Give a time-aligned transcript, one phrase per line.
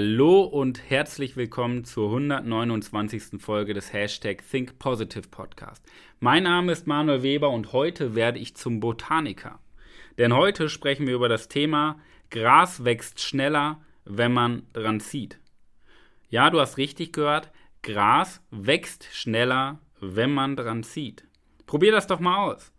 [0.00, 3.40] Hallo und herzlich willkommen zur 129.
[3.42, 5.84] Folge des Hashtag Think Positive Podcast.
[6.20, 9.58] Mein Name ist Manuel Weber und heute werde ich zum Botaniker.
[10.16, 11.98] Denn heute sprechen wir über das Thema
[12.30, 15.40] Gras wächst schneller, wenn man dran zieht.
[16.30, 17.50] Ja, du hast richtig gehört,
[17.82, 21.24] Gras wächst schneller, wenn man dran zieht.
[21.66, 22.70] Probier das doch mal aus.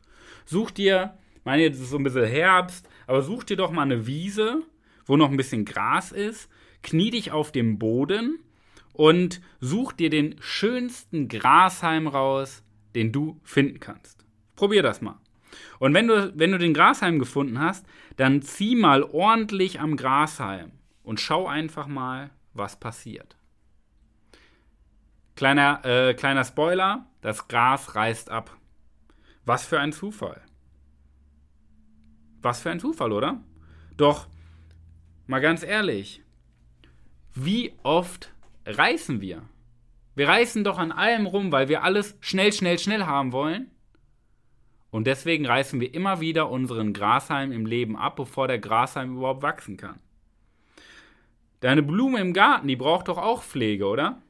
[0.46, 3.82] Such dir, ich meine, jetzt ist so ein bisschen Herbst, aber such dir doch mal
[3.82, 4.64] eine Wiese,
[5.10, 6.50] wo noch ein bisschen Gras ist
[6.82, 8.40] knie dich auf dem Boden
[8.94, 12.64] und such dir den schönsten Grashalm raus,
[12.96, 14.26] den du finden kannst.
[14.56, 15.20] Probier das mal.
[15.80, 17.86] Und wenn du, wenn du den Grashalm gefunden hast,
[18.18, 20.72] dann zieh mal ordentlich am Grashalm
[21.04, 23.38] und schau einfach mal, was passiert.
[25.36, 28.56] Kleiner, äh, kleiner Spoiler, das Gras reißt ab.
[29.46, 30.42] Was für ein Zufall.
[32.42, 33.42] Was für ein Zufall, oder?
[33.96, 34.28] Doch,
[35.30, 36.24] mal ganz ehrlich,
[37.36, 38.34] wie oft
[38.66, 39.44] reißen wir?
[40.16, 43.70] Wir reißen doch an allem rum, weil wir alles schnell, schnell, schnell haben wollen.
[44.90, 49.44] Und deswegen reißen wir immer wieder unseren Grashalm im Leben ab, bevor der Grashalm überhaupt
[49.44, 50.00] wachsen kann.
[51.60, 54.24] Deine Blume im Garten, die braucht doch auch Pflege, oder?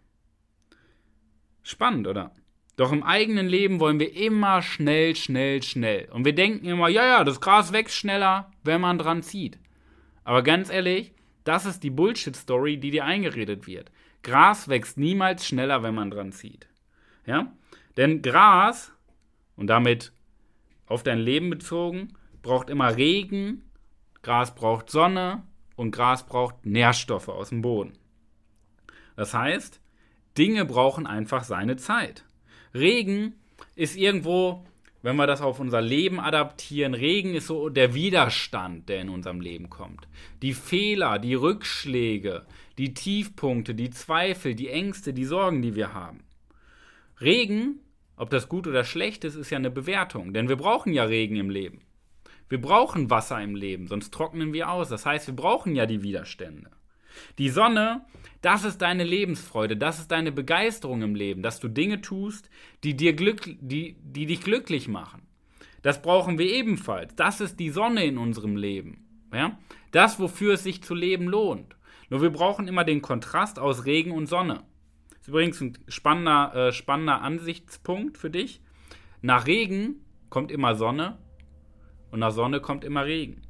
[1.64, 2.34] Spannend, oder?
[2.76, 6.10] Doch im eigenen Leben wollen wir immer schnell, schnell, schnell.
[6.12, 9.60] Und wir denken immer, ja, ja, das Gras wächst schneller, wenn man dran zieht.
[10.30, 11.12] Aber ganz ehrlich,
[11.44, 13.92] das ist die Bullshit-Story, die dir eingeredet wird.
[14.22, 16.68] Gras wächst niemals schneller, wenn man dran zieht.
[17.26, 17.52] Ja?
[17.98, 18.92] Denn Gras,
[19.56, 20.12] und damit
[20.86, 22.14] auf dein Leben bezogen,
[22.44, 23.72] braucht immer Regen,
[24.22, 25.42] Gras braucht Sonne
[25.76, 27.94] und Gras braucht Nährstoffe aus dem Boden.
[29.16, 29.82] Das heißt,
[30.38, 32.24] Dinge brauchen einfach seine Zeit.
[32.76, 33.34] Regen
[33.76, 34.64] ist irgendwo
[35.02, 39.40] wenn wir das auf unser Leben adaptieren, Regen ist so der Widerstand, der in unserem
[39.40, 40.08] Leben kommt.
[40.42, 42.46] Die Fehler, die Rückschläge,
[42.78, 46.24] die Tiefpunkte, die Zweifel, die Ängste, die Sorgen, die wir haben.
[47.22, 47.80] Regen,
[48.16, 51.38] ob das gut oder schlecht ist, ist ja eine Bewertung, denn wir brauchen ja Regen
[51.38, 51.82] im Leben.
[52.50, 54.90] Wir brauchen Wasser im Leben, sonst trocknen wir aus.
[54.90, 56.72] Das heißt, wir brauchen ja die Widerstände.
[57.38, 58.06] Die Sonne,
[58.42, 62.50] das ist deine Lebensfreude, das ist deine Begeisterung im Leben, dass du Dinge tust,
[62.84, 65.24] die, dir glück, die, die dich glücklich machen.
[65.82, 67.16] Das brauchen wir ebenfalls.
[67.16, 69.06] Das ist die Sonne in unserem Leben.
[69.34, 69.58] Ja?
[69.92, 71.76] Das, wofür es sich zu leben lohnt.
[72.10, 74.64] Nur wir brauchen immer den Kontrast aus Regen und Sonne.
[75.10, 78.62] Das ist übrigens ein spannender, äh, spannender Ansichtspunkt für dich.
[79.22, 81.18] Nach Regen kommt immer Sonne
[82.12, 83.42] und nach Sonne kommt immer Regen.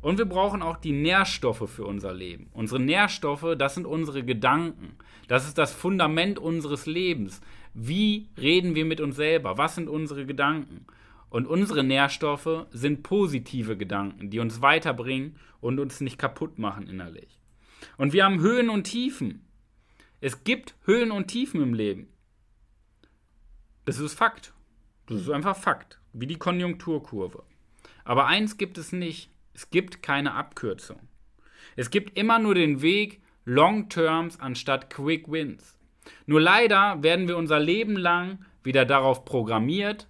[0.00, 2.48] Und wir brauchen auch die Nährstoffe für unser Leben.
[2.52, 4.96] Unsere Nährstoffe, das sind unsere Gedanken.
[5.26, 7.40] Das ist das Fundament unseres Lebens.
[7.74, 9.58] Wie reden wir mit uns selber?
[9.58, 10.86] Was sind unsere Gedanken?
[11.30, 17.38] Und unsere Nährstoffe sind positive Gedanken, die uns weiterbringen und uns nicht kaputt machen innerlich.
[17.96, 19.44] Und wir haben Höhen und Tiefen.
[20.20, 22.08] Es gibt Höhen und Tiefen im Leben.
[23.84, 24.54] Das ist Fakt.
[25.06, 27.42] Das ist einfach Fakt, wie die Konjunkturkurve.
[28.04, 29.30] Aber eins gibt es nicht.
[29.58, 31.00] Es gibt keine Abkürzung.
[31.74, 35.76] Es gibt immer nur den Weg Long Terms anstatt Quick Wins.
[36.26, 40.06] Nur leider werden wir unser Leben lang wieder darauf programmiert,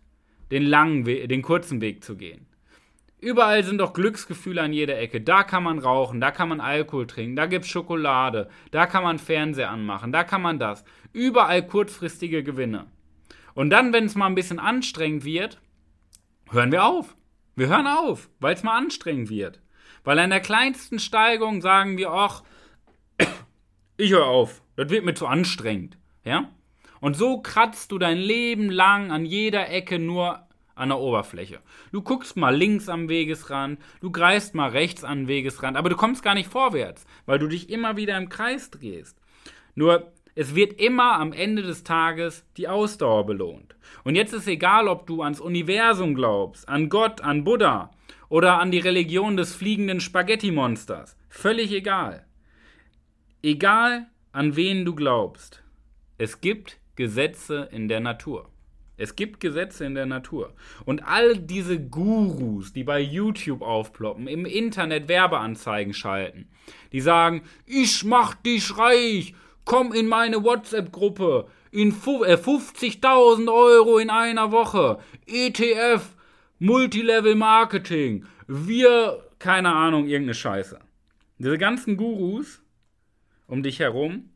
[0.51, 2.47] den langen Weg, den kurzen Weg zu gehen.
[3.21, 5.23] Überall sind doch Glücksgefühle an jeder Ecke.
[5.23, 9.03] Da kann man rauchen, da kann man Alkohol trinken, da gibt es Schokolade, da kann
[9.03, 10.85] man Fernseher anmachen, da kann man das.
[11.15, 12.85] Überall kurzfristige Gewinne.
[13.55, 15.59] Und dann, wenn es mal ein bisschen anstrengend wird,
[16.51, 17.17] hören wir auf.
[17.59, 19.61] Wir hören auf, weil es mal anstrengend wird.
[20.05, 22.45] Weil an der kleinsten Steigung sagen wir, ach,
[23.97, 25.99] ich höre auf, das wird mir zu anstrengend.
[26.23, 26.53] Ja?
[27.01, 31.59] Und so kratzt du dein Leben lang an jeder Ecke nur an der Oberfläche.
[31.91, 36.23] Du guckst mal links am Wegesrand, du greifst mal rechts den Wegesrand, aber du kommst
[36.23, 39.19] gar nicht vorwärts, weil du dich immer wieder im Kreis drehst.
[39.75, 43.75] Nur es wird immer am Ende des Tages die Ausdauer belohnt.
[44.05, 47.91] Und jetzt ist egal, ob du ans Universum glaubst, an Gott, an Buddha
[48.29, 51.17] oder an die Religion des fliegenden Spaghetti-Monsters.
[51.29, 52.25] Völlig egal.
[53.43, 55.65] Egal, an wen du glaubst.
[56.19, 58.49] Es gibt Gesetze in der Natur.
[58.97, 60.55] Es gibt Gesetze in der Natur.
[60.85, 66.49] Und all diese Gurus, die bei YouTube aufploppen, im Internet Werbeanzeigen schalten,
[66.93, 69.35] die sagen, ich mach dich reich,
[69.69, 71.47] komm in meine WhatsApp-Gruppe.
[71.71, 74.99] In 50.000 äh, Euro in einer Woche.
[75.27, 76.17] ETF,
[76.59, 78.25] Multilevel Marketing.
[78.47, 80.81] Wir, keine Ahnung, irgendeine Scheiße.
[81.37, 82.63] Diese ganzen Gurus
[83.47, 84.31] um dich herum,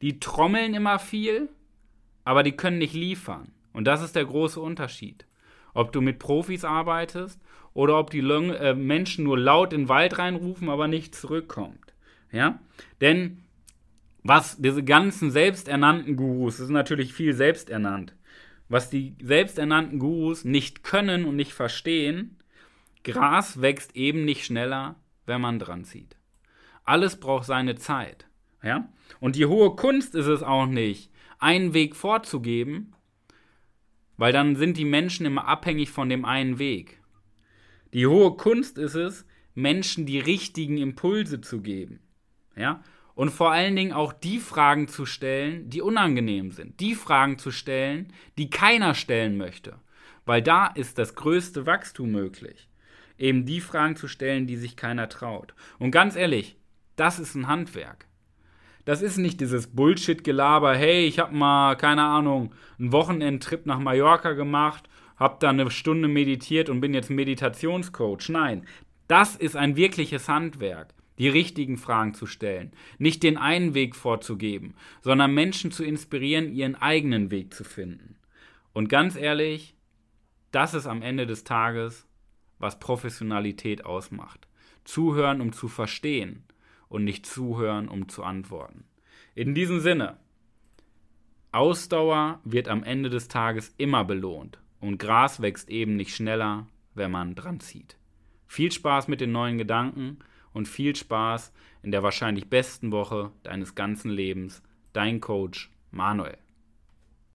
[0.00, 1.48] die trommeln immer viel,
[2.24, 3.52] aber die können nicht liefern.
[3.72, 5.26] Und das ist der große Unterschied.
[5.74, 7.40] Ob du mit Profis arbeitest
[7.72, 11.94] oder ob die äh, Menschen nur laut in den Wald reinrufen, aber nicht zurückkommt.
[12.32, 12.58] Ja?
[13.00, 13.41] Denn
[14.22, 18.14] was diese ganzen selbsternannten Gurus, das ist natürlich viel selbsternannt,
[18.68, 22.38] was die selbsternannten Gurus nicht können und nicht verstehen,
[23.04, 24.96] Gras wächst eben nicht schneller,
[25.26, 26.16] wenn man dran zieht.
[26.84, 28.26] Alles braucht seine Zeit.
[28.62, 28.88] Ja?
[29.20, 32.94] Und die hohe Kunst ist es auch nicht, einen Weg vorzugeben,
[34.16, 37.00] weil dann sind die Menschen immer abhängig von dem einen Weg.
[37.92, 42.00] Die hohe Kunst ist es, Menschen die richtigen Impulse zu geben.
[42.56, 42.82] Ja?
[43.14, 46.80] Und vor allen Dingen auch die Fragen zu stellen, die unangenehm sind.
[46.80, 49.76] Die Fragen zu stellen, die keiner stellen möchte.
[50.24, 52.68] Weil da ist das größte Wachstum möglich.
[53.18, 55.54] Eben die Fragen zu stellen, die sich keiner traut.
[55.78, 56.56] Und ganz ehrlich,
[56.96, 58.06] das ist ein Handwerk.
[58.84, 64.32] Das ist nicht dieses Bullshit-Gelaber, hey, ich habe mal, keine Ahnung, einen Wochenendtrip nach Mallorca
[64.32, 68.28] gemacht, habe da eine Stunde meditiert und bin jetzt Meditationscoach.
[68.28, 68.66] Nein,
[69.06, 74.74] das ist ein wirkliches Handwerk die richtigen Fragen zu stellen, nicht den einen Weg vorzugeben,
[75.02, 78.16] sondern Menschen zu inspirieren, ihren eigenen Weg zu finden.
[78.72, 79.76] Und ganz ehrlich,
[80.50, 82.06] das ist am Ende des Tages,
[82.58, 84.46] was Professionalität ausmacht.
[84.84, 86.44] Zuhören, um zu verstehen
[86.88, 88.84] und nicht zuhören, um zu antworten.
[89.34, 90.18] In diesem Sinne,
[91.52, 97.10] Ausdauer wird am Ende des Tages immer belohnt und Gras wächst eben nicht schneller, wenn
[97.10, 97.96] man dran zieht.
[98.46, 100.18] Viel Spaß mit den neuen Gedanken
[100.52, 101.52] und viel Spaß
[101.82, 104.62] in der wahrscheinlich besten Woche deines ganzen Lebens.
[104.92, 106.38] Dein Coach Manuel.